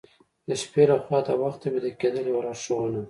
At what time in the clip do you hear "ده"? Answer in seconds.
2.97-2.99